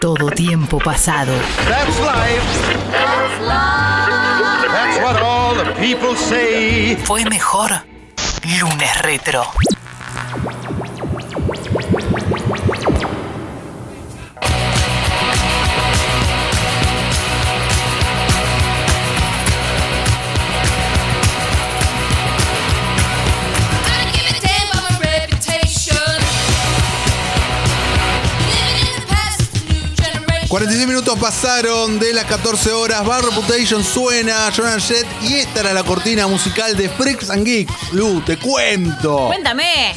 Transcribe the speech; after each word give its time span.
Todo 0.00 0.30
tiempo 0.30 0.78
pasado. 0.78 1.32
That's 1.68 2.00
life. 2.00 2.42
That's 4.72 4.98
what 5.02 5.20
all 5.22 5.54
the 5.56 5.72
people 5.78 6.16
say. 6.16 6.96
Fue 7.04 7.22
mejor 7.24 7.84
lunes 8.44 9.02
retro. 9.02 9.44
46 30.48 30.88
minutos 30.88 31.18
pasaron 31.18 31.98
de 31.98 32.14
las 32.14 32.24
14 32.24 32.72
horas. 32.72 33.04
Bar 33.04 33.22
Reputation 33.22 33.84
suena, 33.84 34.50
Jonathan 34.50 34.80
Jett. 34.80 35.06
Y 35.22 35.34
esta 35.34 35.60
era 35.60 35.74
la 35.74 35.82
cortina 35.82 36.26
musical 36.26 36.74
de 36.74 36.88
Freaks 36.88 37.28
and 37.28 37.44
Geeks. 37.44 37.92
Lu, 37.92 38.22
te 38.22 38.38
cuento. 38.38 39.26
Cuéntame. 39.26 39.92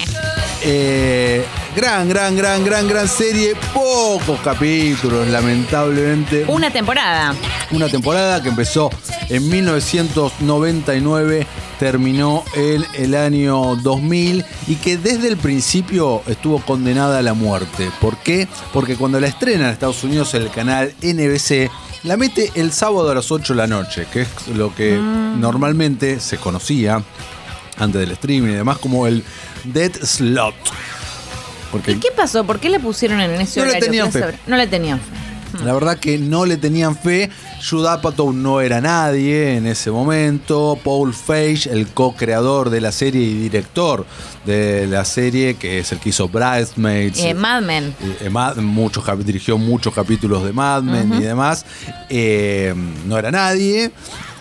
Eh, 0.62 1.46
gran, 1.74 2.10
gran, 2.10 2.36
gran, 2.36 2.66
gran, 2.66 2.86
gran 2.86 3.08
serie. 3.08 3.56
Pocos 3.74 4.42
capítulos, 4.42 5.26
lamentablemente. 5.30 6.44
Una 6.50 6.70
temporada. 6.70 7.34
Una 7.72 7.88
temporada 7.88 8.44
que 8.44 8.50
empezó 8.50 8.90
en 9.30 9.48
1999, 9.48 11.48
terminó 11.82 12.44
en 12.54 12.86
el 12.94 13.16
año 13.16 13.76
2000 13.78 14.46
y 14.68 14.76
que 14.76 14.98
desde 14.98 15.28
el 15.28 15.36
principio 15.36 16.22
estuvo 16.28 16.62
condenada 16.62 17.18
a 17.18 17.22
la 17.24 17.34
muerte. 17.34 17.90
¿Por 18.00 18.18
qué? 18.18 18.48
Porque 18.72 18.96
cuando 18.96 19.20
la 19.20 19.26
estrena 19.26 19.66
en 19.66 19.72
Estados 19.72 20.04
Unidos 20.04 20.36
el 20.36 20.52
canal 20.52 20.94
NBC, 21.02 21.72
la 22.04 22.18
mete 22.18 22.52
el 22.54 22.72
sábado 22.72 23.10
a 23.10 23.16
las 23.16 23.32
8 23.32 23.54
de 23.54 23.58
la 23.58 23.66
noche, 23.66 24.06
que 24.14 24.22
es 24.22 24.30
lo 24.56 24.76
que 24.76 24.96
normalmente 24.96 26.20
se 26.20 26.38
conocía 26.38 27.02
antes 27.80 28.00
del 28.00 28.12
streaming 28.12 28.52
y 28.52 28.56
demás 28.58 28.78
como 28.78 29.08
el 29.08 29.24
Dead 29.64 29.92
Slot. 30.04 30.54
Porque 31.72 31.94
¿Y 31.94 31.96
qué 31.96 32.10
pasó? 32.16 32.44
¿Por 32.44 32.60
qué 32.60 32.70
le 32.70 32.80
pusieron 32.80 33.20
en 33.22 33.32
ese 33.42 33.60
No 33.60 33.66
le 33.66 33.72
horario? 33.72 33.88
tenían 33.88 34.12
fe. 34.12 34.38
No 34.46 34.56
le 34.56 34.68
tenían 34.68 35.00
fe. 35.00 35.66
La 35.66 35.74
verdad 35.74 35.98
que 35.98 36.20
no 36.20 36.46
le 36.46 36.58
tenían 36.58 36.96
fe. 36.96 37.32
Judd 37.68 37.86
Apatow 37.88 38.34
no 38.34 38.60
era 38.62 38.82
nadie 38.82 39.56
en 39.56 39.68
ese 39.68 39.92
momento. 39.92 40.78
Paul 40.84 41.14
Feig, 41.14 41.68
el 41.68 41.88
co-creador 41.88 42.70
de 42.70 42.82
la 42.82 42.92
serie 42.92 43.22
y 43.22 43.34
director 43.36 44.06
de 44.46 44.88
la 44.88 45.06
serie, 45.06 45.56
que 45.56 45.80
es 45.80 45.92
el 45.92 46.00
que 46.00 46.10
hizo 46.10 46.28
Bridesmaids. 46.28 47.20
Eh, 47.20 47.34
Mad 47.34 47.62
Men. 47.62 47.96
eh, 48.20 48.30
Mad- 48.30 48.58
muchos, 48.58 49.04
dirigió 49.26 49.58
muchos 49.58 49.94
capítulos 49.94 50.44
de 50.44 50.52
Mad 50.54 50.82
Men 50.84 51.14
y 51.14 51.22
demás. 51.22 51.66
Eh, 52.10 52.74
no 53.06 53.18
era 53.18 53.32
nadie. 53.32 53.92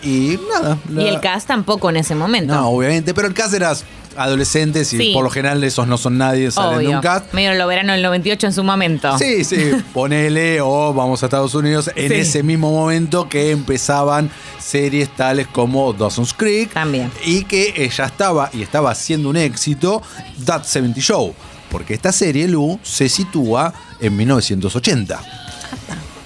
Y 0.03 0.39
nada. 0.51 0.77
la- 0.89 1.03
Y 1.03 1.07
el 1.07 1.19
cast 1.19 1.47
tampoco 1.47 1.89
en 1.91 1.97
ese 1.97 2.15
momento. 2.15 2.53
No, 2.55 2.69
obviamente. 2.69 3.13
Pero 3.13 3.27
el 3.27 3.33
cast 3.35 3.53
era 3.53 3.71
adolescentes 4.17 4.91
y 4.93 4.97
Sí. 4.97 5.11
por 5.13 5.23
lo 5.23 5.29
general 5.29 5.63
esos 5.63 5.87
no 5.87 5.97
son 5.97 6.17
nadie, 6.17 6.51
salen 6.51 6.79
de 6.79 6.87
un 6.95 7.01
cast. 7.01 7.33
Medio 7.33 7.53
lo 7.53 7.67
verano 7.67 7.93
del 7.93 8.01
98 8.01 8.47
en 8.47 8.53
su 8.53 8.63
momento. 8.63 9.17
Sí, 9.17 9.43
sí, 9.43 9.71
ponele 9.93 10.61
o 10.61 10.93
vamos 10.93 11.23
a 11.23 11.25
Estados 11.27 11.53
Unidos 11.55 11.89
en 11.95 12.09
Sí. 12.09 12.15
ese 12.15 12.43
mismo 12.43 12.71
momento 12.71 13.27
que 13.29 13.51
empezaban 13.51 14.29
series 14.59 15.09
tales 15.15 15.47
como 15.47 15.93
Dawson's 15.93 16.33
Creek. 16.33 16.71
También. 16.73 17.11
Y 17.25 17.43
que 17.45 17.89
ya 17.95 18.05
estaba 18.05 18.49
y 18.53 18.61
estaba 18.61 18.91
haciendo 18.91 19.29
un 19.29 19.37
éxito 19.37 20.01
That 20.45 20.63
70 20.65 20.99
Show. 21.01 21.33
Porque 21.69 21.93
esta 21.93 22.11
serie, 22.11 22.47
Lu, 22.49 22.79
se 22.83 23.07
sitúa 23.07 23.73
en 24.01 24.15
1980. 24.17 25.21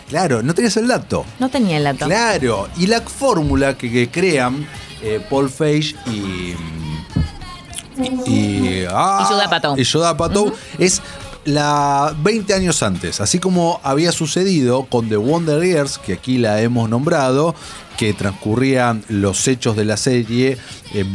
Claro, 0.09 0.42
no 0.44 0.53
tenías 0.53 0.77
el 0.77 0.88
dato. 0.88 1.25
No 1.39 1.49
tenía 1.49 1.77
el 1.77 1.83
dato. 1.83 2.05
Claro, 2.05 2.67
y 2.77 2.88
la 2.88 3.02
fórmula 3.02 3.75
que, 3.77 3.92
que 3.92 4.09
crean 4.09 4.67
eh, 5.02 5.20
Paul 5.30 5.49
Feig 5.49 5.95
y. 6.08 6.53
Y, 8.26 8.83
ah, 8.89 9.20
Y 9.23 9.33
Judd 9.33 9.42
Apatow. 9.42 9.78
y 9.78 9.86
Judd 9.86 10.04
Apatow 10.04 10.54
es 10.78 11.02
la 11.45 12.16
20 12.23 12.54
años 12.54 12.82
antes, 12.83 13.22
así 13.22 13.39
como 13.39 13.80
había 13.83 14.11
sucedido 14.11 14.86
con 14.86 15.10
The 15.10 15.17
Wonder 15.17 15.64
Years, 15.64 15.98
que 16.00 16.14
aquí 16.14 16.38
la 16.38 16.60
hemos 16.61 16.89
nombrado, 16.89 17.55
que 17.98 18.14
transcurrían 18.14 19.04
los 19.10 19.48
hechos 19.48 19.76
de 19.76 19.86
la 19.86 19.95
serie 19.98 20.58
eh, 20.94 21.05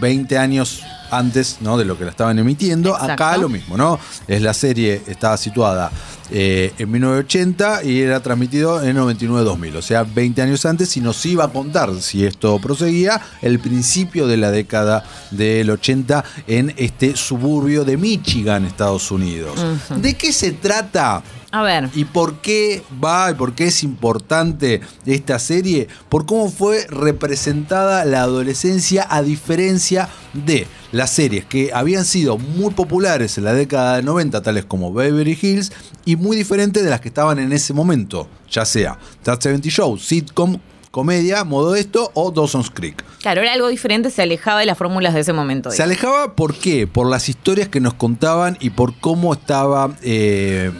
20 0.00 0.38
años 0.38 0.82
antes 1.10 1.58
¿no? 1.60 1.78
de 1.78 1.84
lo 1.84 1.98
que 1.98 2.04
la 2.04 2.10
estaban 2.10 2.38
emitiendo. 2.38 2.94
Acá 2.96 3.36
lo 3.36 3.48
mismo, 3.48 3.76
¿no? 3.76 3.98
Es 4.26 4.42
la 4.42 4.54
serie, 4.54 5.02
estaba 5.06 5.36
situada 5.36 5.90
eh, 6.30 6.72
en 6.78 6.90
1980 6.90 7.84
y 7.84 8.02
era 8.02 8.20
transmitido 8.20 8.82
en 8.82 8.98
99-2000, 8.98 9.76
o 9.76 9.82
sea, 9.82 10.02
20 10.04 10.42
años 10.42 10.66
antes 10.66 10.94
y 10.98 11.00
nos 11.00 11.24
iba 11.24 11.44
a 11.44 11.48
contar, 11.48 11.94
si 12.02 12.26
esto 12.26 12.58
proseguía, 12.58 13.20
el 13.40 13.58
principio 13.58 14.26
de 14.26 14.36
la 14.36 14.50
década 14.50 15.04
del 15.30 15.70
80 15.70 16.24
en 16.46 16.74
este 16.76 17.16
suburbio 17.16 17.84
de 17.84 17.96
Michigan, 17.96 18.66
Estados 18.66 19.10
Unidos. 19.10 19.58
¿De 19.96 20.14
qué 20.14 20.32
se 20.32 20.52
trata? 20.52 21.22
A 21.50 21.62
ver. 21.62 21.88
¿Y 21.94 22.04
por 22.04 22.40
qué 22.40 22.82
va 23.02 23.30
y 23.30 23.34
por 23.34 23.54
qué 23.54 23.68
es 23.68 23.82
importante 23.82 24.82
esta 25.06 25.38
serie? 25.38 25.88
Por 26.08 26.26
cómo 26.26 26.50
fue 26.50 26.86
representada 26.88 28.04
la 28.04 28.22
adolescencia 28.22 29.06
a 29.08 29.22
diferencia 29.22 30.08
de 30.34 30.66
las 30.92 31.10
series 31.10 31.46
que 31.46 31.70
habían 31.72 32.04
sido 32.04 32.36
muy 32.36 32.74
populares 32.74 33.38
en 33.38 33.44
la 33.44 33.54
década 33.54 33.96
de 33.96 34.02
90, 34.02 34.42
tales 34.42 34.66
como 34.66 34.92
Beverly 34.92 35.38
Hills, 35.40 35.72
y 36.04 36.16
muy 36.16 36.36
diferentes 36.36 36.84
de 36.84 36.90
las 36.90 37.00
que 37.00 37.08
estaban 37.08 37.38
en 37.38 37.52
ese 37.52 37.72
momento, 37.72 38.28
ya 38.50 38.64
sea 38.64 38.98
That 39.22 39.40
70 39.40 39.68
Show, 39.70 39.98
sitcom, 39.98 40.58
comedia, 40.90 41.44
modo 41.44 41.76
esto 41.76 42.10
o 42.14 42.30
Dawson's 42.30 42.70
Creek. 42.70 43.04
Claro, 43.20 43.40
era 43.40 43.52
algo 43.52 43.68
diferente, 43.68 44.10
se 44.10 44.22
alejaba 44.22 44.60
de 44.60 44.66
las 44.66 44.76
fórmulas 44.76 45.14
de 45.14 45.20
ese 45.20 45.32
momento. 45.32 45.70
Se 45.70 45.82
alejaba, 45.82 46.34
¿por 46.34 46.54
qué? 46.54 46.86
Por 46.86 47.08
las 47.08 47.28
historias 47.28 47.68
que 47.68 47.80
nos 47.80 47.94
contaban 47.94 48.56
y 48.60 48.70
por 48.70 48.98
cómo 49.00 49.32
estaba. 49.32 49.96
eh, 50.02 50.72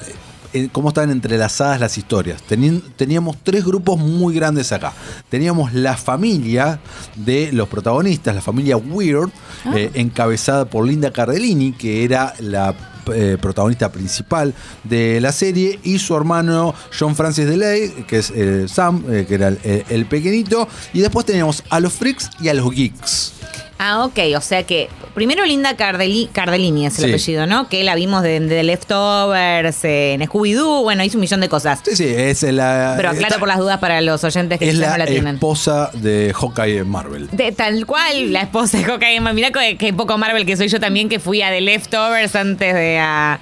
cómo 0.73 0.89
estaban 0.89 1.11
entrelazadas 1.11 1.81
las 1.81 1.99
historias. 1.99 2.43
Teníamos 2.43 3.37
tres 3.43 3.65
grupos 3.65 3.99
muy 3.99 4.35
grandes 4.35 4.73
acá. 4.73 4.93
Teníamos 5.29 5.73
la 5.73 5.97
familia 5.97 6.81
de 7.17 7.51
los 7.53 7.69
protagonistas, 7.69 8.35
la 8.35 8.41
familia 8.41 8.77
Weird, 8.77 9.31
eh, 9.75 9.91
encabezada 9.95 10.65
por 10.65 10.87
Linda 10.87 11.13
Cardellini, 11.13 11.73
que 11.73 12.05
era 12.05 12.35
la 12.41 12.75
eh, 13.13 13.39
protagonista 13.41 13.91
principal 13.91 14.55
de 14.85 15.21
la 15.21 15.33
serie, 15.33 15.79
y 15.83 15.99
su 15.99 16.15
hermano 16.17 16.75
John 16.99 17.17
Francis 17.17 17.47
DeLay, 17.47 18.05
que 18.07 18.19
es 18.19 18.31
eh, 18.35 18.67
Sam, 18.69 19.05
eh, 19.09 19.25
que 19.27 19.35
era 19.35 19.49
el, 19.49 19.85
el 19.89 20.07
pequeñito. 20.07 20.69
Y 20.93 21.01
después 21.01 21.25
teníamos 21.25 21.65
a 21.71 21.81
los 21.81 21.93
freaks 21.93 22.31
y 22.41 22.49
a 22.49 22.55
los 22.55 22.71
geeks. 22.71 23.33
Ah, 23.81 24.05
ok, 24.05 24.19
o 24.37 24.41
sea 24.41 24.65
que 24.65 24.89
primero 25.15 25.45
Linda 25.47 25.77
Cardeli- 25.77 26.29
Cardellini 26.33 26.87
es 26.87 26.99
el 26.99 27.05
Sí. 27.05 27.11
apellido, 27.11 27.47
¿no? 27.47 27.69
Que 27.69 27.85
la 27.85 27.95
vimos 27.95 28.23
de, 28.25 28.41
de 28.41 28.63
Leftovers, 28.65 29.85
en 29.85 30.21
Scooby-Doo, 30.23 30.83
bueno, 30.83 31.05
hizo 31.05 31.17
un 31.17 31.21
millón 31.21 31.41
de 31.41 31.49
cosas. 31.49 31.81
Sí, 31.85 31.95
sí, 31.97 32.05
es 32.07 32.43
la. 32.43 32.95
Pero 32.97 33.11
aclaro 33.11 33.39
por 33.39 33.47
las 33.49 33.59
dudas 33.59 33.79
para 33.79 34.01
los 34.01 34.23
oyentes 34.25 34.59
que 34.59 34.69
Es 34.69 34.75
la, 34.77 34.91
no 34.91 34.99
la 34.99 35.07
tienen. 35.07 35.35
esposa 35.37 35.91
de 35.95 36.33
Hawkeye 36.35 36.79
en 36.79 36.89
Marvel. 36.89 37.29
De 37.33 37.53
tal 37.53 37.87
cual, 37.87 38.33
la 38.33 38.41
esposa 38.43 38.79
de 38.79 38.85
Hawkeye. 38.85 39.21
Mirá 39.33 39.51
que, 39.53 39.77
que 39.77 39.93
poco 39.93 40.19
Marvel 40.19 40.45
que 40.45 40.57
soy 40.57 40.69
yo 40.69 40.81
también, 40.81 41.09
que 41.09 41.21
fui 41.21 41.43
a 41.43 41.51
The 41.51 41.61
Leftovers 41.61 42.35
antes 42.35 42.75
de 42.75 42.99
a. 42.99 43.39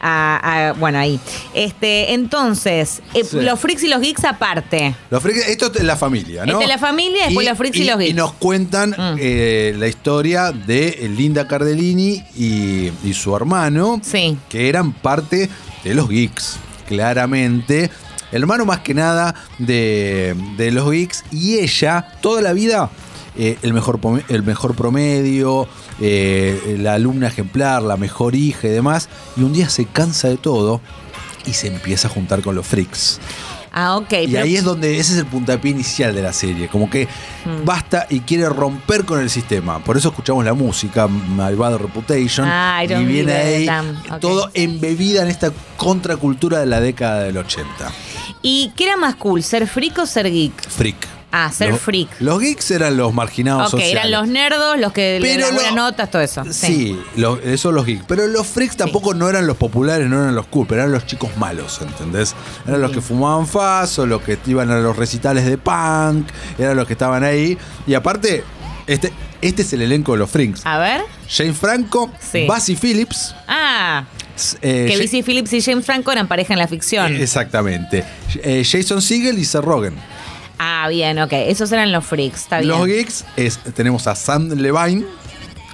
a- 0.00 0.68
a- 0.68 0.72
bueno, 0.72 0.98
ahí. 0.98 1.20
Este, 1.54 2.14
entonces, 2.14 3.02
eh, 3.14 3.24
Sí. 3.24 3.40
los 3.40 3.58
freaks 3.60 3.82
y 3.84 3.88
los 3.88 4.00
geeks 4.00 4.24
aparte. 4.24 4.94
Los 5.10 5.22
freaks- 5.22 5.46
esto 5.48 5.70
es 5.74 5.82
la 5.84 5.96
familia, 5.96 6.44
¿no? 6.46 6.52
Esta 6.52 6.62
es 6.64 6.68
la 6.68 6.78
familia, 6.78 7.24
después 7.26 7.46
los 7.46 7.58
freaks 7.58 7.76
y 7.78 7.84
los 7.84 7.98
geeks. 7.98 8.10
Y 8.10 8.14
nos 8.14 8.32
cuentan 8.34 8.90
Mm. 8.90 9.16
eh, 9.18 9.74
la 9.78 9.88
historia 9.88 10.52
de 10.52 11.10
Linda 11.16 11.46
Cardellini 11.46 12.22
y, 12.36 12.90
y 13.04 13.14
su 13.14 13.34
hermano, 13.36 14.00
Sí. 14.02 14.36
que 14.48 14.68
eran 14.68 14.92
parte 14.92 15.48
de 15.84 15.94
los 15.94 16.08
geeks, 16.08 16.56
claramente. 16.88 17.90
El 18.32 18.42
hermano 18.42 18.64
más 18.64 18.78
que 18.80 18.94
nada 18.94 19.34
de, 19.58 20.36
de 20.56 20.70
los 20.70 20.88
geeks 20.90 21.24
y 21.32 21.58
ella 21.58 22.06
toda 22.20 22.40
la 22.42 22.52
vida 22.52 22.88
eh, 23.36 23.58
el, 23.62 23.72
mejor, 23.72 24.00
el 24.28 24.42
mejor 24.42 24.74
promedio, 24.74 25.68
eh, 26.00 26.76
la 26.80 26.94
alumna 26.94 27.28
ejemplar, 27.28 27.82
la 27.82 27.96
mejor 27.96 28.34
hija 28.34 28.68
y 28.68 28.70
demás. 28.70 29.08
Y 29.36 29.42
un 29.42 29.52
día 29.52 29.68
se 29.68 29.84
cansa 29.86 30.28
de 30.28 30.36
todo 30.36 30.80
y 31.46 31.52
se 31.54 31.68
empieza 31.68 32.08
a 32.08 32.10
juntar 32.10 32.42
con 32.42 32.54
los 32.54 32.66
freaks. 32.66 33.18
Ah, 33.72 33.96
ok. 33.98 34.12
Y 34.22 34.26
pero- 34.32 34.42
ahí 34.42 34.56
es 34.56 34.64
donde 34.64 34.98
ese 34.98 35.12
es 35.12 35.18
el 35.20 35.26
puntapié 35.26 35.70
inicial 35.70 36.12
de 36.12 36.22
la 36.22 36.32
serie, 36.32 36.66
como 36.68 36.90
que 36.90 37.06
Mm. 37.44 37.64
basta 37.64 38.04
y 38.10 38.18
quiere 38.20 38.48
romper 38.48 39.04
con 39.04 39.20
el 39.20 39.30
sistema. 39.30 39.78
Por 39.78 39.96
eso 39.96 40.08
escuchamos 40.08 40.44
la 40.44 40.54
música, 40.54 41.06
My 41.06 41.54
Bad 41.54 41.76
Reputation, 41.76 42.48
Ah, 42.50 42.82
y 42.84 43.04
viene 43.04 43.32
ahí 43.32 43.68
todo 44.20 44.50
embebida 44.54 45.22
en 45.22 45.28
esta 45.28 45.52
contracultura 45.76 46.58
de 46.58 46.66
la 46.66 46.80
década 46.80 47.22
del 47.22 47.38
80. 47.38 47.92
¿Y 48.42 48.72
qué 48.74 48.84
era 48.86 48.96
más 48.96 49.14
cool, 49.14 49.40
ser 49.44 49.68
freak 49.68 49.98
o 49.98 50.06
ser 50.06 50.28
geek? 50.32 50.68
Freak. 50.68 51.19
Ah, 51.32 51.50
ser 51.52 51.70
Los- 51.70 51.80
freak. 51.80 52.08
Los 52.20 52.40
geeks 52.40 52.70
eran 52.72 52.96
los 52.96 53.14
marginados 53.14 53.66
Ok, 53.66 53.80
sociales. 53.80 54.04
eran 54.04 54.10
los 54.10 54.28
nerdos, 54.28 54.78
los 54.78 54.92
que 54.92 55.20
le 55.20 55.34
Pero 55.36 55.52
buenas 55.52 55.70
lo- 55.74 55.76
notas, 55.82 56.10
todo 56.10 56.22
eso. 56.22 56.42
Sí, 56.50 56.98
lo- 57.16 57.38
eso 57.40 57.70
los 57.70 57.86
geeks. 57.86 58.04
Pero 58.08 58.26
los 58.26 58.46
freaks 58.46 58.76
tampoco 58.76 59.14
no 59.14 59.28
eran 59.28 59.46
los 59.46 59.56
populares, 59.56 60.08
no 60.08 60.20
eran 60.22 60.34
los 60.34 60.46
cool, 60.46 60.66
pero 60.66 60.80
eran 60.82 60.92
los 60.92 61.06
chicos 61.06 61.30
malos, 61.36 61.80
¿entendés? 61.82 62.34
Eran 62.66 62.80
los 62.80 62.90
que 62.90 63.00
fumaban 63.00 63.46
faso, 63.46 64.06
los 64.06 64.22
que 64.22 64.38
iban 64.46 64.70
a 64.70 64.78
los 64.80 64.96
recitales 64.96 65.44
de 65.46 65.56
punk, 65.56 66.26
eran 66.58 66.76
los 66.76 66.86
que 66.86 66.94
estaban 66.94 67.22
ahí. 67.22 67.56
Y 67.86 67.94
aparte, 67.94 68.42
este, 68.88 69.12
este 69.40 69.62
es 69.62 69.72
el 69.72 69.82
elenco 69.82 70.12
de 70.12 70.18
los 70.18 70.30
freaks. 70.30 70.62
A 70.66 70.78
ver. 70.78 71.02
Jane 71.28 71.52
Franco, 71.54 72.10
Sí. 72.32 72.46
Basie 72.48 72.76
Phillips. 72.76 73.34
Ah, 73.46 74.04
eh, 74.62 74.86
que 74.90 74.96
BC 74.98 75.22
Phillips 75.22 75.52
y 75.52 75.60
James 75.62 75.84
Franco 75.86 76.10
eran 76.10 76.26
pareja 76.26 76.54
en 76.54 76.58
la 76.58 76.66
ficción. 76.66 77.14
Exactamente. 77.14 78.04
Eh, 78.42 78.64
Jason 78.68 79.00
Segel 79.00 79.38
y 79.38 79.44
Seth 79.44 79.62
Rogen. 79.62 79.94
Ah, 80.62 80.88
bien, 80.90 81.18
ok. 81.18 81.32
Esos 81.32 81.72
eran 81.72 81.90
los 81.90 82.04
freaks, 82.04 82.40
está 82.42 82.58
bien. 82.58 82.68
Los 82.68 82.86
geeks 82.86 83.24
es, 83.36 83.58
tenemos 83.74 84.06
a 84.06 84.14
Sam 84.14 84.50
Levine, 84.50 85.06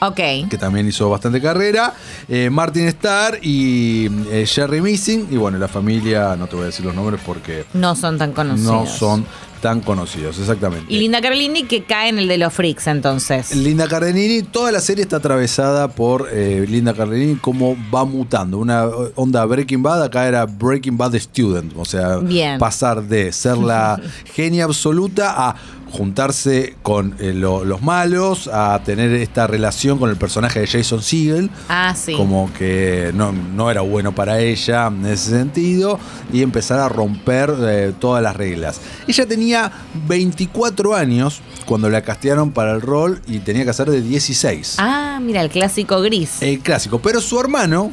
Ok. 0.00 0.20
que 0.48 0.56
también 0.60 0.86
hizo 0.86 1.10
bastante 1.10 1.40
carrera, 1.42 1.92
eh, 2.28 2.50
Martin 2.50 2.86
Starr 2.86 3.38
y 3.42 4.06
eh, 4.30 4.46
Jerry 4.46 4.80
Missing. 4.80 5.26
Y 5.32 5.36
bueno, 5.38 5.58
la 5.58 5.66
familia, 5.66 6.36
no 6.36 6.46
te 6.46 6.54
voy 6.54 6.62
a 6.62 6.66
decir 6.66 6.84
los 6.86 6.94
nombres 6.94 7.20
porque 7.26 7.64
No 7.74 7.96
son 7.96 8.16
tan 8.16 8.32
conocidos. 8.32 8.70
no 8.72 8.86
son 8.86 9.26
tan 9.60 9.80
conocidos, 9.80 10.38
exactamente. 10.38 10.92
Y 10.92 10.98
Linda 10.98 11.20
Cardellini 11.20 11.64
que 11.64 11.84
cae 11.84 12.08
en 12.08 12.18
el 12.18 12.28
de 12.28 12.38
los 12.38 12.52
freaks, 12.52 12.86
entonces. 12.86 13.54
Linda 13.54 13.88
Cardellini, 13.88 14.42
toda 14.42 14.72
la 14.72 14.80
serie 14.80 15.02
está 15.02 15.16
atravesada 15.16 15.88
por 15.88 16.28
eh, 16.32 16.66
Linda 16.68 16.94
Cardellini, 16.94 17.36
cómo 17.36 17.76
va 17.94 18.04
mutando. 18.04 18.58
Una 18.58 18.86
onda 19.14 19.44
Breaking 19.44 19.82
Bad, 19.82 20.04
acá 20.04 20.26
era 20.26 20.46
Breaking 20.46 20.96
Bad 20.96 21.14
Student, 21.18 21.72
o 21.76 21.84
sea, 21.84 22.18
Bien. 22.18 22.58
pasar 22.58 23.02
de 23.02 23.32
ser 23.32 23.56
la 23.58 24.00
genia 24.34 24.64
absoluta 24.64 25.34
a 25.36 25.56
juntarse 25.90 26.74
con 26.82 27.14
eh, 27.18 27.32
lo- 27.32 27.64
los 27.64 27.82
malos, 27.82 28.48
a 28.52 28.80
tener 28.84 29.12
esta 29.12 29.46
relación 29.46 29.98
con 29.98 30.10
el 30.10 30.16
personaje 30.16 30.60
de 30.60 30.66
Jason 30.66 31.02
Segel. 31.02 31.50
Ah, 31.68 31.94
sí. 31.96 32.14
Como 32.14 32.50
que 32.52 33.12
no, 33.14 33.32
no 33.32 33.70
era 33.70 33.80
bueno 33.82 34.14
para 34.14 34.40
ella 34.40 34.86
en 34.88 35.06
ese 35.06 35.30
sentido 35.30 35.98
y 36.32 36.42
empezar 36.42 36.80
a 36.80 36.88
romper 36.88 37.54
eh, 37.60 37.92
todas 37.98 38.22
las 38.22 38.36
reglas. 38.36 38.80
Ella 39.06 39.26
tenía 39.26 39.72
24 40.08 40.94
años 40.94 41.40
cuando 41.66 41.88
la 41.90 42.02
castearon 42.02 42.50
para 42.52 42.72
el 42.72 42.80
rol 42.80 43.20
y 43.26 43.38
tenía 43.40 43.64
que 43.64 43.70
hacer 43.70 43.90
de 43.90 44.02
16. 44.02 44.76
Ah, 44.78 45.18
mira, 45.22 45.40
el 45.42 45.50
clásico 45.50 46.00
gris. 46.00 46.42
El 46.42 46.60
clásico. 46.60 46.98
Pero 47.00 47.20
su 47.20 47.38
hermano, 47.40 47.90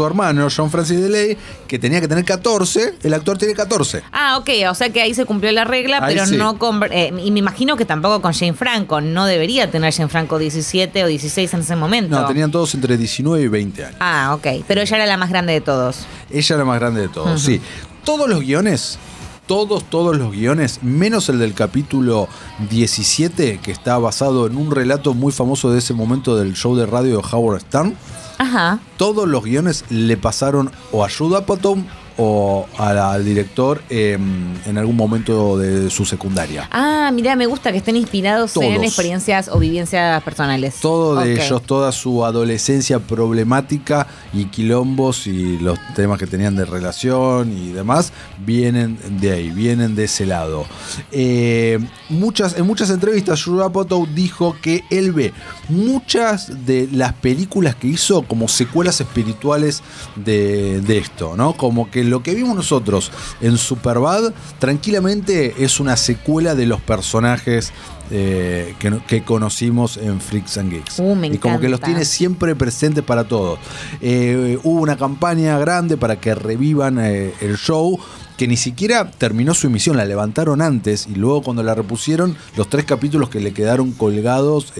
su 0.00 0.06
hermano, 0.06 0.48
John 0.54 0.70
Francis 0.70 0.98
DeLay, 0.98 1.36
que 1.68 1.78
tenía 1.78 2.00
que 2.00 2.08
tener 2.08 2.24
14, 2.24 2.94
el 3.02 3.12
actor 3.14 3.36
tiene 3.36 3.52
14. 3.54 4.02
Ah, 4.12 4.38
ok, 4.38 4.48
o 4.70 4.74
sea 4.74 4.88
que 4.90 5.02
ahí 5.02 5.12
se 5.12 5.26
cumplió 5.26 5.52
la 5.52 5.64
regla, 5.64 5.98
Ahí 6.02 6.14
pero 6.14 6.26
sí. 6.26 6.36
no 6.38 6.58
con... 6.58 6.82
eh, 6.90 7.12
y 7.22 7.30
me 7.30 7.40
imagino 7.40 7.76
que 7.76 7.84
tampoco 7.84 8.22
con 8.22 8.32
Jane 8.32 8.54
Franco. 8.54 9.00
No 9.02 9.26
debería 9.26 9.70
tener 9.70 9.92
Jane 9.92 10.08
Franco 10.08 10.38
17 10.38 11.04
o 11.04 11.06
16 11.06 11.52
en 11.54 11.60
ese 11.60 11.76
momento. 11.76 12.18
No, 12.18 12.26
tenían 12.26 12.50
todos 12.50 12.74
entre 12.74 12.96
19 12.96 13.44
y 13.44 13.48
20 13.48 13.84
años. 13.84 13.96
Ah, 14.00 14.32
ok. 14.34 14.64
Pero 14.66 14.80
ella 14.80 14.96
era 14.96 15.06
la 15.06 15.16
más 15.18 15.28
grande 15.28 15.52
de 15.52 15.60
todos. 15.60 16.06
Ella 16.30 16.54
era 16.56 16.64
más 16.64 16.80
grande 16.80 17.02
de 17.02 17.08
todos, 17.08 17.42
sí. 17.42 17.60
Todos 18.04 18.26
los 18.28 18.40
guiones, 18.40 18.98
todos, 19.46 19.84
todos 19.90 20.16
los 20.16 20.32
guiones, 20.32 20.78
menos 20.82 21.28
el 21.28 21.38
del 21.38 21.52
capítulo 21.52 22.26
17, 22.70 23.60
que 23.62 23.70
está 23.70 23.98
basado 23.98 24.46
en 24.46 24.56
un 24.56 24.70
relato 24.70 25.12
muy 25.12 25.32
famoso 25.32 25.70
de 25.70 25.80
ese 25.80 25.92
momento 25.92 26.36
del 26.36 26.54
show 26.54 26.74
de 26.76 26.86
radio 26.86 27.18
de 27.18 27.24
Howard 27.30 27.60
Stern, 27.60 27.94
Ajá. 28.40 28.78
todos 28.96 29.28
los 29.28 29.44
guiones 29.44 29.84
le 29.90 30.16
pasaron 30.16 30.70
o 30.92 31.04
a 31.04 31.10
Judd 31.10 31.36
Apatow 31.36 31.76
o 32.16 32.66
al 32.76 33.24
director 33.24 33.82
eh, 33.90 34.18
en 34.66 34.78
algún 34.78 34.96
momento 34.96 35.58
de 35.58 35.90
su 35.90 36.04
secundaria. 36.04 36.68
Ah, 36.70 37.10
mira, 37.12 37.36
me 37.36 37.46
gusta 37.46 37.72
que 37.72 37.78
estén 37.78 37.96
inspirados 37.96 38.56
en 38.56 38.74
Todos. 38.74 38.84
experiencias 38.84 39.48
o 39.48 39.58
vivencias 39.58 40.22
personales. 40.22 40.76
Todo 40.80 41.16
de 41.16 41.32
ellos, 41.34 41.62
toda 41.62 41.92
su 41.92 42.24
adolescencia 42.24 42.98
problemática 42.98 44.06
y 44.32 44.46
quilombos 44.46 45.26
y 45.26 45.58
los 45.58 45.78
temas 45.94 46.18
que 46.18 46.26
tenían 46.26 46.56
de 46.56 46.64
relación 46.64 47.56
y 47.56 47.72
demás, 47.72 48.12
vienen 48.38 48.98
de 49.20 49.32
ahí, 49.32 49.50
vienen 49.50 49.94
de 49.94 50.04
ese 50.04 50.26
lado. 50.26 50.66
Eh, 51.12 51.78
muchas, 52.08 52.56
en 52.56 52.66
muchas 52.66 52.90
entrevistas, 52.90 53.42
Judd 53.42 53.62
Apatow 53.62 54.06
dijo 54.06 54.56
que 54.60 54.84
él 54.90 55.12
ve 55.12 55.32
muchas 55.68 56.66
de 56.66 56.88
las 56.92 57.12
películas 57.14 57.74
que 57.74 57.88
hizo 57.88 58.22
como 58.22 58.48
secuelas 58.48 59.00
espirituales 59.00 59.82
de, 60.16 60.80
de 60.80 60.98
esto, 60.98 61.36
¿no? 61.36 61.54
Como 61.54 61.90
que 61.90 62.04
lo 62.10 62.22
que 62.22 62.34
vimos 62.34 62.54
nosotros 62.56 63.10
en 63.40 63.56
Superbad 63.56 64.32
tranquilamente 64.58 65.64
es 65.64 65.80
una 65.80 65.96
secuela 65.96 66.54
de 66.54 66.66
los 66.66 66.80
personajes 66.80 67.72
eh, 68.10 68.74
que, 68.78 68.90
no- 68.90 69.06
que 69.06 69.22
conocimos 69.24 69.96
en 69.96 70.20
Freaks 70.20 70.58
and 70.58 70.72
Geeks. 70.72 70.98
Uh, 70.98 71.14
me 71.14 71.28
y 71.28 71.38
como 71.38 71.60
que 71.60 71.68
los 71.68 71.80
tiene 71.80 72.04
siempre 72.04 72.54
presentes 72.56 73.04
para 73.04 73.24
todos. 73.24 73.58
Eh, 74.00 74.58
hubo 74.64 74.80
una 74.80 74.96
campaña 74.96 75.58
grande 75.58 75.96
para 75.96 76.20
que 76.20 76.34
revivan 76.34 76.98
eh, 77.00 77.32
el 77.40 77.56
show. 77.56 77.98
Que 78.36 78.48
ni 78.48 78.56
siquiera 78.56 79.10
terminó 79.10 79.52
su 79.52 79.66
emisión, 79.66 79.98
la 79.98 80.06
levantaron 80.06 80.62
antes 80.62 81.06
y 81.06 81.14
luego 81.14 81.42
cuando 81.42 81.62
la 81.62 81.74
repusieron, 81.74 82.36
los 82.56 82.70
tres 82.70 82.86
capítulos 82.86 83.28
que 83.28 83.38
le 83.38 83.52
quedaron 83.52 83.92
colgados 83.92 84.72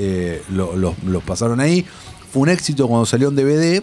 lo- 0.51 0.75
lo- 0.77 0.95
los 1.07 1.23
pasaron 1.23 1.61
ahí. 1.61 1.85
Fue 2.33 2.41
un 2.41 2.49
éxito 2.49 2.89
cuando 2.89 3.05
salió 3.05 3.29
en 3.29 3.37
DVD, 3.37 3.83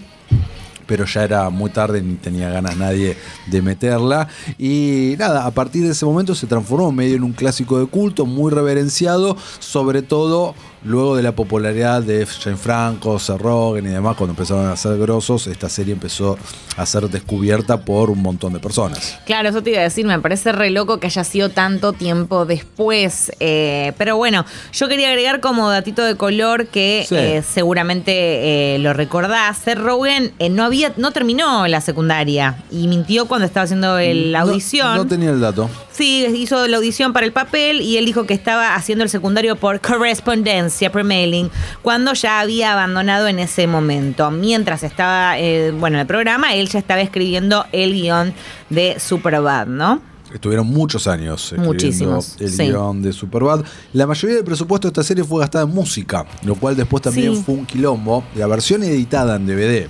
pero 0.88 1.06
ya 1.06 1.24
era 1.24 1.50
muy 1.50 1.70
tarde, 1.70 2.02
ni 2.02 2.16
tenía 2.16 2.50
ganas 2.50 2.78
nadie 2.78 3.18
de 3.46 3.62
meterla. 3.62 4.28
Y 4.58 5.16
nada, 5.20 5.46
a 5.46 5.52
partir 5.52 5.84
de 5.84 5.92
ese 5.92 6.06
momento 6.06 6.34
se 6.34 6.48
transformó 6.48 6.92
medio 6.92 7.18
en 7.18 7.24
un 7.24 7.34
clásico 7.34 7.80
de 7.80 7.86
culto, 7.86 8.26
muy 8.26 8.52
reverenciado, 8.52 9.38
sobre 9.60 10.02
todo 10.02 10.56
luego 10.84 11.16
de 11.16 11.24
la 11.24 11.32
popularidad 11.34 12.02
de 12.02 12.26
Jane 12.26 12.56
Franco, 12.58 13.20
Seth 13.20 13.40
Rogen 13.42 13.86
y 13.86 13.90
demás, 13.90 14.16
cuando 14.16 14.32
empezaron 14.34 14.68
a 14.68 14.76
ser 14.78 14.98
grosos, 14.98 15.48
esta 15.48 15.70
serie 15.70 15.94
empezó 15.94 16.38
a 16.78 16.86
ser 16.86 17.10
descubierta 17.10 17.78
por 17.82 18.10
un 18.10 18.22
montón 18.22 18.54
de 18.54 18.60
personas. 18.60 19.18
Claro, 19.26 19.50
eso 19.50 19.62
te 19.64 19.72
iba 19.72 19.80
a 19.80 19.84
decir, 19.84 20.06
me 20.06 20.20
parece 20.20 20.52
re 20.52 20.70
loco 20.70 21.00
que 21.00 21.08
haya 21.08 21.24
sido 21.24 21.50
tanto 21.50 21.94
tiempo 21.94 22.46
después. 22.46 23.32
eh, 23.40 23.94
pero 23.98 24.18
bueno, 24.18 24.46
yo 24.74 24.88
quería 24.88 25.10
agregar 25.10 25.40
como 25.40 25.70
datito 25.70 26.04
de 26.04 26.16
color 26.16 26.68
que 26.68 27.06
Sí. 27.08 27.16
eh, 27.16 27.44
seguramente 27.48 28.76
eh, 28.76 28.80
lo 28.80 28.94
recordás. 28.94 29.58
Seth 29.58 29.78
Rogen 29.80 30.32
eh, 30.40 30.50
no 30.50 30.64
había, 30.64 30.94
no 30.98 31.12
terminó 31.12 31.68
la 31.68 31.82
secundaria 31.82 32.64
y 32.72 32.88
mintió 32.88 33.26
cuando 33.28 33.46
estaba 33.46 33.64
haciendo 33.66 33.98
el- 33.98 34.32
la 34.32 34.40
No- 34.42 34.50
audición. 34.52 34.96
No, 34.96 35.08
tenía 35.08 35.32
el 35.32 35.40
dato. 35.42 35.70
Sí, 35.98 36.26
hizo 36.36 36.68
la 36.68 36.78
audición 36.78 37.12
para 37.12 37.26
el 37.26 37.32
papel 37.34 37.82
y 37.82 37.98
él 37.98 38.06
dijo 38.06 38.26
que 38.28 38.36
estaba 38.36 38.76
haciendo 38.76 39.04
el 39.04 39.10
secundario 39.10 39.56
por 39.56 39.82
correspondencia, 39.82 40.92
por 40.92 41.04
mailing, 41.04 41.50
cuando 41.82 42.14
ya 42.14 42.40
había 42.40 42.74
abandonado 42.74 43.28
en 43.28 43.40
ese 43.40 43.66
momento. 43.66 44.30
Mientras 44.30 44.84
estaba, 44.84 45.40
eh, 45.40 45.72
bueno, 45.72 45.98
en 45.98 46.02
el 46.02 46.08
programa, 46.08 46.54
él 46.54 46.70
ya 46.70 46.78
estaba 46.78 47.02
escribiendo 47.02 47.66
el 47.72 47.94
guion 47.94 48.34
de 48.70 49.00
Superbad, 49.00 49.66
¿no? 49.68 50.00
Estuvieron 50.34 50.68
muchos 50.68 51.08
años 51.08 51.42
escribiendo 51.46 51.74
Muchísimos, 51.74 52.36
el 52.40 52.50
sí. 52.52 52.64
guion 52.68 53.02
de 53.02 53.12
Superbad. 53.14 53.64
La 53.94 54.06
mayoría 54.06 54.36
del 54.36 54.46
presupuesto 54.46 54.88
de 54.88 54.92
esta 54.92 55.04
serie 55.04 55.24
fue 55.24 55.40
gastada 55.40 55.64
en 55.64 55.72
música, 55.74 56.26
lo 56.44 56.54
cual 56.56 56.76
después 56.76 57.02
también 57.02 57.36
Sí. 57.36 57.44
fue 57.44 57.56
un 57.56 57.66
quilombo. 57.66 58.24
La 58.36 58.46
versión 58.46 58.84
editada 58.84 59.38
en 59.38 59.48
DVD 59.48 59.88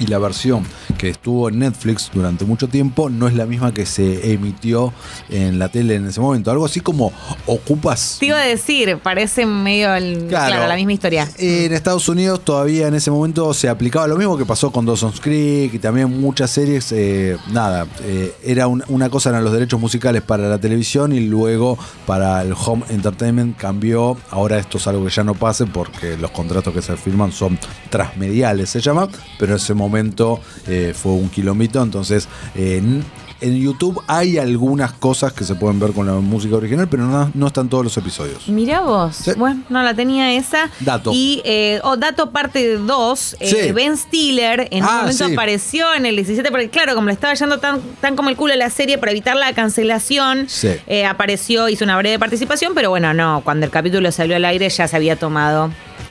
y 0.00 0.06
la 0.06 0.18
versión 0.18 0.64
que 1.00 1.08
estuvo 1.08 1.48
en 1.48 1.60
Netflix 1.60 2.10
durante 2.12 2.44
mucho 2.44 2.68
tiempo 2.68 3.08
no 3.08 3.26
es 3.26 3.32
la 3.34 3.46
misma 3.46 3.72
que 3.72 3.86
se 3.86 4.34
emitió 4.34 4.92
en 5.30 5.58
la 5.58 5.70
tele 5.70 5.94
en 5.94 6.06
ese 6.06 6.20
momento. 6.20 6.50
Algo 6.50 6.66
así 6.66 6.80
como 6.80 7.10
ocupas 7.46 8.18
Te 8.20 8.26
iba 8.26 8.36
a 8.38 8.44
decir, 8.44 8.98
parece 9.02 9.46
medio 9.46 9.94
el- 9.94 10.26
claro, 10.28 10.66
la 10.68 10.74
misma 10.76 10.92
historia. 10.92 11.26
En 11.38 11.72
Estados 11.72 12.06
Unidos 12.10 12.44
todavía 12.44 12.86
en 12.88 12.94
ese 12.94 13.10
momento 13.10 13.54
se 13.54 13.70
aplicaba 13.70 14.06
lo 14.08 14.16
mismo 14.18 14.36
que 14.36 14.44
pasó 14.44 14.70
con 14.70 14.84
Dawson's 14.84 15.22
Creek 15.22 15.72
y 15.72 15.78
también 15.78 16.20
muchas 16.20 16.50
series. 16.50 16.92
eh, 16.92 17.38
nada, 17.50 17.86
eh, 18.02 18.34
era 18.44 18.66
un- 18.66 18.84
una 18.88 19.08
cosa 19.08 19.30
eran 19.30 19.42
los 19.42 19.52
derechos 19.54 19.80
musicales 19.80 20.20
para 20.20 20.48
la 20.50 20.58
televisión 20.58 21.12
y 21.14 21.20
luego 21.20 21.78
para 22.06 22.42
el 22.42 22.52
home 22.52 22.84
entertainment 22.90 23.56
cambió. 23.56 24.18
Ahora 24.30 24.58
esto 24.58 24.76
es 24.76 24.86
algo 24.86 25.04
que 25.06 25.10
ya 25.10 25.24
no 25.24 25.34
pase 25.34 25.64
porque 25.64 26.18
los 26.18 26.30
contratos 26.32 26.74
que 26.74 26.82
se 26.82 26.94
firman 26.98 27.32
son 27.32 27.58
transmediales, 27.90 28.70
se 28.70 28.80
llama, 28.80 29.08
pero 29.38 29.52
en 29.52 29.56
ese 29.56 29.72
momento 29.74 30.40
eh, 30.66 30.89
fue 30.94 31.12
un 31.12 31.28
kilómetro. 31.28 31.82
Entonces, 31.82 32.28
eh, 32.54 32.78
en- 32.78 33.04
YouTube 33.42 34.02
hay 34.06 34.36
algunas 34.36 34.92
cosas 34.92 35.32
que 35.32 35.44
se 35.44 35.54
pueden 35.54 35.80
ver 35.80 35.92
con 35.92 36.06
la 36.06 36.12
música 36.12 36.56
original, 36.56 36.88
pero 36.90 37.06
no, 37.06 37.30
no 37.32 37.46
están 37.46 37.70
todos 37.70 37.82
los 37.82 37.96
episodios. 37.96 38.46
Mirá 38.48 38.82
vos. 38.82 39.16
Sí. 39.16 39.30
Bueno, 39.34 39.62
no 39.70 39.82
la 39.82 39.94
tenía 39.94 40.34
esa. 40.34 40.68
Dato. 40.80 41.10
Y, 41.14 41.40
eh, 41.46 41.80
oh, 41.82 41.96
dato 41.96 42.32
parte 42.32 42.76
2. 42.76 43.36
Sí. 43.40 43.72
Ben 43.72 43.96
Stiller 43.96 44.68
en 44.70 44.82
un 44.84 44.90
Ah, 44.90 44.98
momento 45.04 45.26
sí. 45.26 45.32
apareció 45.32 45.86
en 45.94 46.04
el 46.04 46.16
17, 46.16 46.50
porque 46.50 46.68
claro, 46.68 46.94
como 46.94 47.06
le 47.06 47.14
estaba 47.14 47.32
yendo 47.32 47.56
tan, 47.58 47.80
tan 48.02 48.14
como 48.14 48.28
el 48.28 48.36
culo 48.36 48.54
la 48.56 48.68
serie 48.68 48.98
para 48.98 49.10
evitar 49.12 49.36
la 49.36 49.54
cancelación, 49.54 50.46
eh, 50.86 51.06
apareció, 51.06 51.70
hizo 51.70 51.84
una 51.86 51.96
breve 51.96 52.18
participación, 52.18 52.72
pero 52.74 52.90
bueno, 52.90 53.14
no, 53.14 53.40
cuando 53.42 53.64
el 53.64 53.72
capítulo 53.72 54.12
salió 54.12 54.36
al 54.36 54.44
aire 54.44 54.68
ya 54.68 54.86
se 54.86 54.96
había 54.96 55.16
tomado 55.16 55.70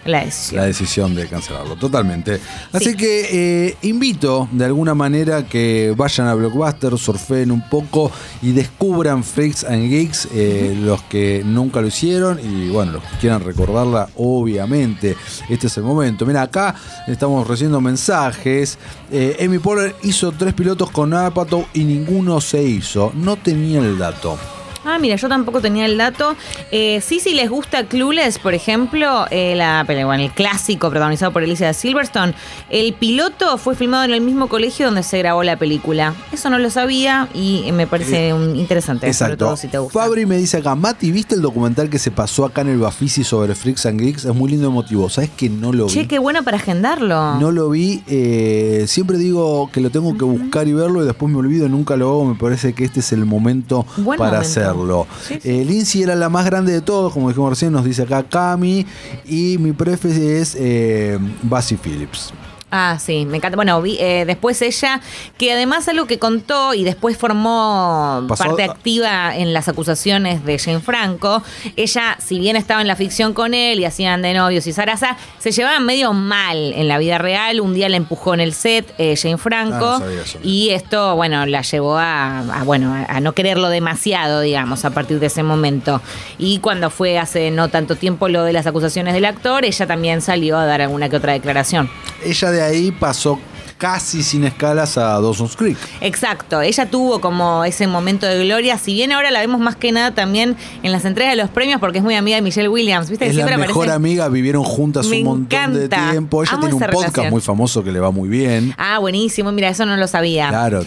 La 0.09 0.25
decisión. 0.25 0.59
la 0.61 0.65
decisión 0.67 1.15
de 1.15 1.27
cancelarlo, 1.27 1.75
totalmente. 1.75 2.39
Así 2.73 2.91
Sí. 2.91 2.95
que 2.97 3.67
eh, 3.67 3.77
invito 3.83 4.47
de 4.51 4.65
alguna 4.65 4.93
manera 4.95 5.45
que 5.45 5.93
vayan 5.95 6.27
a 6.27 6.33
Blockbuster, 6.33 6.97
surfeen 6.97 7.51
un 7.51 7.61
poco 7.69 8.11
y 8.41 8.51
descubran 8.51 9.23
Freaks 9.23 9.63
and 9.63 9.89
Geeks, 9.89 10.27
eh, 10.33 10.75
los 10.81 11.01
que 11.03 11.43
nunca 11.45 11.81
lo 11.81 11.87
hicieron 11.87 12.39
y 12.39 12.69
bueno, 12.69 12.93
los 12.93 13.03
que 13.03 13.17
quieran 13.21 13.43
recordarla, 13.43 14.09
obviamente, 14.15 15.15
este 15.49 15.67
es 15.67 15.77
el 15.77 15.83
momento. 15.83 16.25
Mira, 16.25 16.41
acá 16.43 16.75
estamos 17.07 17.47
recibiendo 17.47 17.79
mensajes. 17.81 18.77
Eh, 19.11 19.37
Amy 19.45 19.59
Poehler 19.59 19.95
hizo 20.03 20.31
tres 20.31 20.53
pilotos 20.53 20.89
con 20.91 21.13
Apatow 21.13 21.65
y 21.73 21.83
ninguno 21.83 22.41
se 22.41 22.63
hizo. 22.63 23.11
No 23.15 23.35
tenía 23.37 23.79
el 23.79 23.97
dato. 23.97 24.37
Ah, 24.85 24.97
mira, 24.99 25.15
yo 25.17 25.27
tampoco 25.27 25.61
tenía 25.61 25.85
el 25.85 25.97
dato. 25.97 26.35
Eh, 26.71 27.01
sí, 27.01 27.19
si 27.19 27.33
les 27.33 27.49
gusta 27.49 27.83
Clueless, 27.85 28.39
por 28.39 28.53
ejemplo, 28.53 29.25
eh, 29.29 29.53
la, 29.55 29.83
bueno, 29.85 30.13
el 30.23 30.31
clásico 30.31 30.89
protagonizado 30.89 31.31
por 31.31 31.43
Alicia 31.43 31.73
Silverstone, 31.73 32.33
el 32.69 32.93
piloto 32.93 33.57
fue 33.57 33.75
filmado 33.75 34.05
en 34.05 34.11
el 34.11 34.21
mismo 34.21 34.47
colegio 34.47 34.85
donde 34.85 35.03
se 35.03 35.17
grabó 35.19 35.43
la 35.43 35.57
película. 35.57 36.13
Eso 36.31 36.49
no 36.49 36.59
lo 36.59 36.69
sabía 36.69 37.27
y 37.33 37.63
eh, 37.65 37.71
me 37.71 37.87
parece 37.87 38.33
un- 38.33 38.55
interesante, 38.55 39.01
sobre 39.13 39.33
Exacto. 39.33 39.45
todo 39.45 39.57
si 39.57 39.67
te 39.67 39.77
gusta. 39.77 39.99
Fabri 39.99 40.25
me 40.25 40.37
dice 40.37 40.57
acá, 40.57 40.75
Mati, 40.75 41.11
¿viste 41.11 41.35
el 41.35 41.41
documental 41.41 41.89
que 41.89 41.99
se 41.99 42.11
pasó 42.11 42.45
acá 42.45 42.61
en 42.61 42.69
el 42.69 42.77
Bafisi 42.77 43.23
sobre 43.23 43.55
Freaks 43.55 43.85
and 43.85 43.99
Geeks? 43.99 44.25
Es 44.25 44.33
muy 44.35 44.49
lindo 44.51 44.67
y 44.67 44.69
emotivo. 44.69 45.09
¿Sabes 45.09 45.29
que 45.31 45.49
no 45.49 45.73
lo 45.73 45.87
vi? 45.87 45.93
Che, 45.93 46.07
qué 46.07 46.19
bueno 46.19 46.43
para 46.43 46.57
agendarlo. 46.57 47.35
No 47.35 47.51
lo 47.51 47.69
vi. 47.69 48.01
eh, 48.07 48.85
siempre 48.87 49.17
digo 49.17 49.69
que 49.71 49.81
lo 49.81 49.89
tengo 49.89 50.17
que 50.17 50.23
buscar 50.25 50.67
y 50.67 50.73
verlo 50.73 51.03
y 51.03 51.05
después 51.05 51.31
me 51.31 51.37
olvido, 51.39 51.67
nunca 51.69 51.95
lo 51.97 52.09
hago. 52.09 52.25
Me 52.25 52.35
parece 52.35 52.73
que 52.73 52.85
este 52.85 53.01
es 53.01 53.11
el 53.11 53.25
momento 53.25 53.85
Buen 53.97 54.17
para 54.17 54.39
momento. 54.41 54.68
Hacerlo. 54.69 55.07
Sí, 55.27 55.39
sí. 55.41 55.49
Eh, 55.49 55.65
Lindsay 55.65 56.03
era 56.03 56.15
la 56.15 56.29
más 56.29 56.45
grande 56.45 56.71
de 56.71 56.81
todos, 56.81 57.13
como 57.13 57.29
dijimos 57.29 57.49
recién, 57.51 57.71
nos 57.71 57.85
dice 57.85 58.03
acá 58.03 58.23
Cami. 58.23 58.85
Y 59.25 59.57
mi 59.59 59.73
prefe 59.73 60.39
es 60.39 60.55
eh, 60.59 61.17
Basie 61.43 61.77
Phillips. 61.77 62.33
Ah, 62.71 62.97
sí, 62.99 63.25
me 63.25 63.37
encanta. 63.37 63.55
Bueno, 63.55 63.81
vi, 63.81 63.97
eh, 63.99 64.25
después 64.27 64.61
ella, 64.61 65.01
que 65.37 65.51
además 65.53 65.87
algo 65.87 66.05
que 66.05 66.19
contó 66.19 66.73
y 66.75 66.83
después 66.83 67.17
formó 67.17 68.23
Pasó 68.27 68.43
parte 68.45 68.63
a- 68.63 68.71
activa 68.71 69.35
en 69.35 69.53
las 69.53 69.67
acusaciones 69.67 70.45
de 70.45 70.59
Jane 70.59 70.79
Franco, 70.79 71.41
ella, 71.75 72.15
si 72.23 72.39
bien 72.39 72.55
estaba 72.55 72.81
en 72.81 72.87
la 72.87 72.95
ficción 72.95 73.33
con 73.33 73.53
él 73.53 73.79
y 73.79 73.85
hacían 73.85 74.21
de 74.21 74.33
novios 74.33 74.67
y 74.67 74.73
zaraza, 74.73 75.17
se 75.39 75.51
llevaban 75.51 75.85
medio 75.85 76.13
mal 76.13 76.73
en 76.73 76.87
la 76.87 76.97
vida 76.99 77.17
real. 77.17 77.59
Un 77.59 77.73
día 77.73 77.89
la 77.89 77.97
empujó 77.97 78.33
en 78.33 78.39
el 78.41 78.53
set 78.53 78.93
eh, 78.97 79.15
Jane 79.19 79.37
Franco 79.37 79.75
Ah, 79.95 79.97
no 79.97 79.99
sabía 79.99 80.21
eso. 80.21 80.39
y 80.43 80.69
esto, 80.69 81.15
bueno, 81.15 81.45
la 81.45 81.61
llevó 81.63 81.97
a, 81.97 82.39
a, 82.39 82.63
bueno, 82.63 82.93
a, 82.93 83.15
a 83.15 83.19
no 83.19 83.33
quererlo 83.33 83.69
demasiado, 83.69 84.41
digamos, 84.41 84.85
a 84.85 84.91
partir 84.91 85.19
de 85.19 85.25
ese 85.27 85.41
momento. 85.43 86.01
Y 86.37 86.59
cuando 86.59 86.89
fue 86.89 87.17
hace 87.17 87.51
no 87.51 87.69
tanto 87.69 87.95
tiempo 87.95 88.27
lo 88.29 88.43
de 88.43 88.53
las 88.53 88.67
acusaciones 88.67 89.13
del 89.13 89.25
actor, 89.25 89.65
ella 89.65 89.87
también 89.87 90.21
salió 90.21 90.57
a 90.57 90.65
dar 90.65 90.81
alguna 90.81 91.09
que 91.09 91.15
otra 91.17 91.33
declaración. 91.33 91.89
Ella 92.23 92.51
de 92.51 92.58
ahí 92.61 92.91
pasó 92.91 93.39
casi 93.77 94.23
sin 94.23 94.43
escalas 94.43 94.97
a 94.97 95.21
Dawson's 95.21 95.55
Creek. 95.55 95.77
Exacto, 96.01 96.59
ella 96.61 96.89
tuvo 96.91 97.21
como 97.21 97.63
ese 97.63 97.87
momento 97.87 98.25
de 98.25 98.43
gloria, 98.43 98.77
si 98.77 98.93
bien 98.93 99.13
ahora 99.13 99.31
la 99.31 99.39
vemos 99.39 99.61
más 99.61 99.77
que 99.77 99.93
nada 99.93 100.13
también 100.13 100.57
en 100.83 100.91
las 100.91 101.05
entregas 101.05 101.31
de 101.33 101.41
los 101.41 101.49
premios 101.49 101.79
porque 101.79 101.99
es 101.99 102.03
muy 102.03 102.15
amiga 102.15 102.35
de 102.35 102.41
Michelle 102.41 102.67
Williams, 102.67 103.09
¿viste? 103.09 103.27
Es 103.27 103.35
la 103.35 103.45
Siempre 103.45 103.57
mejor 103.67 103.85
aparece- 103.87 103.95
amiga, 103.95 104.27
vivieron 104.27 104.65
juntas 104.65 105.07
Me 105.07 105.19
un 105.19 105.23
montón 105.23 105.45
encanta. 105.59 105.79
de 105.79 106.11
tiempo. 106.11 106.43
Ella 106.43 106.51
Amo 106.51 106.59
tiene 106.61 106.75
un 106.75 106.79
podcast 106.81 107.01
relación. 107.15 107.29
muy 107.29 107.41
famoso 107.41 107.81
que 107.81 107.91
le 107.93 108.01
va 108.01 108.11
muy 108.11 108.27
bien. 108.27 108.73
Ah, 108.77 108.99
buenísimo, 108.99 109.49
mira, 109.53 109.69
eso 109.69 109.85
no 109.85 109.95
lo 109.95 110.07
sabía. 110.07 110.49
Claro, 110.49 110.83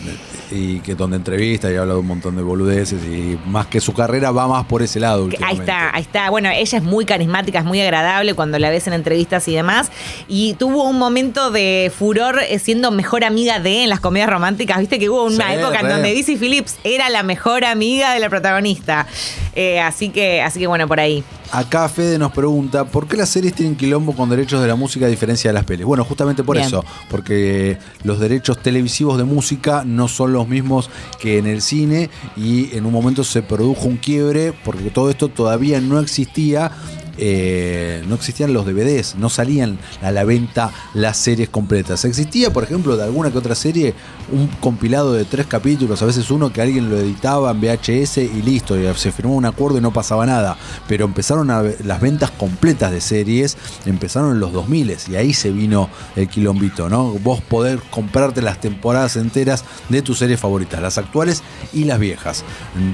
y 0.52 0.80
que 0.80 0.94
donde 0.94 1.16
entrevista 1.16 1.70
y 1.72 1.76
habla 1.76 1.94
de 1.94 2.00
un 2.00 2.06
montón 2.06 2.36
de 2.36 2.42
boludeces 2.42 3.02
y 3.04 3.38
más 3.46 3.66
que 3.66 3.80
su 3.80 3.92
carrera 3.92 4.30
va 4.30 4.46
más 4.46 4.66
por 4.66 4.82
ese 4.82 5.00
lado. 5.00 5.28
Ahí 5.42 5.56
está, 5.58 5.94
ahí 5.94 6.02
está. 6.02 6.30
Bueno, 6.30 6.50
ella 6.50 6.78
es 6.78 6.84
muy 6.84 7.04
carismática, 7.04 7.60
es 7.60 7.64
muy 7.64 7.80
agradable 7.80 8.34
cuando 8.34 8.58
la 8.58 8.70
ves 8.70 8.86
en 8.86 8.92
entrevistas 8.92 9.48
y 9.48 9.54
demás. 9.54 9.90
Y 10.28 10.54
tuvo 10.54 10.84
un 10.84 10.98
momento 10.98 11.50
de 11.50 11.90
furor 11.96 12.40
eh, 12.48 12.58
siendo 12.58 12.90
mejor 12.90 13.24
amiga 13.24 13.58
de 13.58 13.84
en 13.84 13.88
las 13.88 14.00
comedias 14.00 14.28
románticas. 14.28 14.78
Viste 14.78 14.98
que 14.98 15.08
hubo 15.08 15.24
una 15.24 15.48
Sí, 15.48 15.54
época 15.54 15.80
en 15.80 15.88
donde 15.88 16.12
Dizzy 16.12 16.36
Phillips 16.36 16.76
era 16.84 17.08
la 17.08 17.22
mejor 17.22 17.64
amiga 17.64 18.12
de 18.12 18.20
la 18.20 18.28
protagonista. 18.28 19.06
Eh, 19.54 19.80
así 19.80 20.10
que, 20.10 20.42
así 20.42 20.58
que 20.60 20.66
bueno, 20.66 20.86
por 20.86 21.00
ahí. 21.00 21.24
Acá 21.54 21.86
Fede 21.90 22.18
nos 22.18 22.32
pregunta, 22.32 22.86
¿por 22.86 23.06
qué 23.06 23.18
las 23.18 23.28
series 23.28 23.52
tienen 23.52 23.76
quilombo 23.76 24.16
con 24.16 24.30
derechos 24.30 24.62
de 24.62 24.68
la 24.68 24.74
música 24.74 25.04
a 25.04 25.08
diferencia 25.10 25.50
de 25.50 25.52
las 25.52 25.66
pelis? 25.66 25.84
Bueno, 25.84 26.02
justamente 26.02 26.42
por 26.42 26.56
Bien. 26.56 26.66
eso, 26.66 26.82
porque 27.10 27.76
los 28.04 28.18
derechos 28.18 28.62
televisivos 28.62 29.18
de 29.18 29.24
música 29.24 29.82
no 29.84 30.08
son 30.08 30.32
los 30.32 30.48
mismos 30.48 30.88
que 31.20 31.36
en 31.36 31.46
el 31.46 31.60
cine 31.60 32.08
y 32.38 32.74
en 32.74 32.86
un 32.86 32.92
momento 32.92 33.22
se 33.22 33.42
produjo 33.42 33.86
un 33.86 33.98
quiebre 33.98 34.54
porque 34.64 34.88
todo 34.90 35.10
esto 35.10 35.28
todavía 35.28 35.78
no 35.82 36.00
existía. 36.00 36.72
Eh, 37.18 38.04
no 38.06 38.14
existían 38.14 38.52
los 38.52 38.66
DVDs, 38.66 39.16
no 39.16 39.28
salían 39.28 39.78
a 40.02 40.10
la 40.10 40.24
venta 40.24 40.70
las 40.94 41.16
series 41.16 41.48
completas. 41.48 42.04
Existía, 42.04 42.52
por 42.52 42.64
ejemplo, 42.64 42.96
de 42.96 43.04
alguna 43.04 43.30
que 43.30 43.38
otra 43.38 43.54
serie, 43.54 43.94
un 44.30 44.48
compilado 44.60 45.12
de 45.12 45.24
tres 45.24 45.46
capítulos, 45.46 46.02
a 46.02 46.06
veces 46.06 46.30
uno 46.30 46.52
que 46.52 46.60
alguien 46.60 46.90
lo 46.90 46.98
editaba 46.98 47.50
en 47.50 47.60
VHS 47.60 48.18
y 48.18 48.42
listo, 48.42 48.78
y 48.78 48.86
se 48.94 49.12
firmó 49.12 49.34
un 49.34 49.46
acuerdo 49.46 49.78
y 49.78 49.80
no 49.80 49.92
pasaba 49.92 50.26
nada. 50.26 50.56
Pero 50.86 51.04
empezaron 51.04 51.50
a, 51.50 51.62
las 51.84 52.00
ventas 52.00 52.30
completas 52.30 52.92
de 52.92 53.00
series, 53.00 53.56
empezaron 53.86 54.32
en 54.32 54.40
los 54.40 54.52
2000 54.52 54.82
y 55.08 55.16
ahí 55.16 55.32
se 55.32 55.50
vino 55.50 55.88
el 56.16 56.28
quilombito, 56.28 56.88
¿no? 56.88 57.12
Vos 57.22 57.40
poder 57.40 57.80
comprarte 57.90 58.42
las 58.42 58.60
temporadas 58.60 59.16
enteras 59.16 59.64
de 59.88 60.02
tus 60.02 60.18
series 60.18 60.40
favoritas, 60.40 60.80
las 60.80 60.98
actuales 60.98 61.42
y 61.72 61.84
las 61.84 61.98
viejas. 61.98 62.44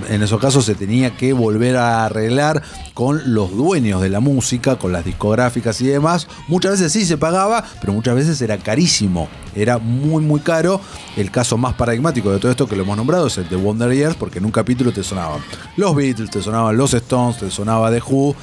En, 0.08 0.22
esos 0.22 0.40
casos 0.40 0.64
se 0.64 0.74
tenía 0.74 1.16
que 1.16 1.32
volver 1.32 1.76
a 1.76 2.04
arreglar 2.04 2.62
con 2.94 3.32
los 3.32 3.56
dueños 3.56 4.02
de 4.02 4.07
la 4.10 4.20
música, 4.20 4.76
con 4.76 4.92
las 4.92 5.04
discográficas 5.04 5.80
y 5.80 5.86
demás. 5.86 6.28
Muchas 6.48 6.72
veces 6.72 6.92
sí 6.92 7.04
se 7.04 7.16
pagaba, 7.16 7.64
pero 7.80 7.92
muchas 7.92 8.14
veces 8.14 8.40
era 8.40 8.58
carísimo. 8.58 9.28
Era 9.54 9.78
muy, 9.78 10.22
muy 10.22 10.40
caro. 10.40 10.80
El 11.16 11.30
caso 11.30 11.56
más 11.56 11.74
paradigmático 11.74 12.30
de 12.30 12.38
todo 12.38 12.50
esto 12.50 12.68
que 12.68 12.76
lo 12.76 12.82
hemos 12.82 12.96
nombrado 12.96 13.26
es 13.26 13.38
el 13.38 13.48
de 13.48 13.56
Wonder 13.56 13.92
Years, 13.92 14.16
porque 14.16 14.38
en 14.38 14.44
un 14.44 14.50
capítulo 14.50 14.92
te 14.92 15.02
sonaban 15.02 15.40
los 15.76 15.94
Beatles, 15.94 16.30
te 16.30 16.42
sonaban 16.42 16.76
los 16.76 16.94
Stones, 16.94 17.38
te 17.38 17.50
sonaba 17.50 17.90
The 17.90 18.00
Who. 18.00 18.34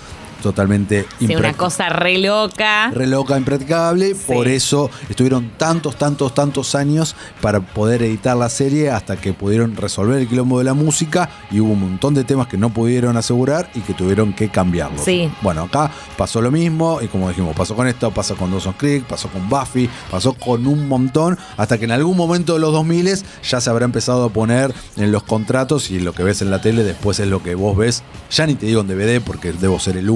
Totalmente 0.42 1.06
Sí, 1.20 1.36
una 1.36 1.54
cosa 1.54 1.90
re 1.90 2.18
loca. 2.18 2.92
Re 2.92 3.08
loca, 3.08 3.38
impracticable. 3.38 4.16
Por 4.16 4.48
eso 4.48 4.90
estuvieron 5.10 5.52
tantos, 5.58 5.96
tantos, 5.96 6.34
tantos 6.34 6.76
años 6.76 7.16
para 7.42 7.62
poder 7.62 8.04
editar 8.04 8.36
la 8.36 8.50
serie 8.50 8.90
hasta 8.90 9.18
que 9.18 9.34
pudieron 9.34 9.76
resolver 9.76 10.20
el 10.20 10.28
quilombo 10.28 10.60
de 10.60 10.66
la 10.66 10.74
música 10.74 11.30
y 11.52 11.60
hubo 11.60 11.74
un 11.74 11.82
montón 11.82 12.14
de 12.14 12.24
temas 12.24 12.48
que 12.48 12.58
no 12.58 12.70
pudieron 12.70 13.18
asegurar 13.18 13.70
y 13.76 13.82
que 13.82 13.94
tuvieron 13.94 14.34
que 14.34 14.50
cambiarlos. 14.50 15.02
Sí. 15.02 15.30
Bueno, 15.42 15.64
acá 15.64 15.92
pasó 16.18 16.42
lo 16.42 16.52
mismo 16.52 17.00
y 17.02 17.08
como 17.08 17.30
dijimos, 17.30 17.56
pasó 17.56 17.76
con 17.76 17.88
esto, 17.88 18.12
pasó 18.12 18.36
con 18.36 18.52
Dawson's 18.52 18.78
Creek, 18.78 19.06
pasó 19.06 19.30
con 19.30 19.48
Buffy, 19.50 19.90
pasó 20.12 20.34
con 20.34 20.68
un 20.68 20.88
montón 20.88 21.38
hasta 21.58 21.78
que 21.78 21.86
en 21.86 21.92
algún 21.92 22.18
momento 22.18 22.54
de 22.54 22.60
los 22.60 22.72
2000 22.72 22.96
ya 23.44 23.62
se 23.62 23.70
habrá 23.70 23.86
empezado 23.86 24.26
a 24.26 24.30
poner 24.30 24.74
en 24.98 25.12
los 25.12 25.24
contratos 25.24 25.92
y 25.92 26.00
lo 26.00 26.14
que 26.14 26.24
ves 26.24 26.42
en 26.42 26.50
la 26.50 26.62
tele 26.62 26.84
después 26.84 27.20
es 27.20 27.28
lo 27.28 27.44
que 27.44 27.56
vos 27.56 27.78
ves. 27.78 28.04
Ya 28.32 28.48
ni 28.48 28.56
te 28.56 28.66
digo 28.66 28.82
en 28.82 28.88
DVD 28.88 29.22
porque 29.22 29.54
debo 29.54 29.80
ser 29.80 29.98
el 29.98 30.10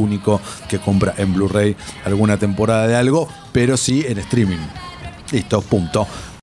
que 0.68 0.80
compra 0.80 1.14
en 1.18 1.34
Blu-ray 1.34 1.76
alguna 2.06 2.38
temporada 2.38 2.88
de 2.88 2.96
algo, 2.96 3.28
pero 3.52 3.78
sí 3.78 4.04
en 4.08 4.18
streaming. 4.20 4.58
Listo, 5.32 5.62
punto. 5.62 6.08